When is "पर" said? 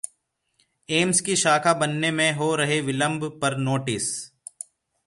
3.41-3.57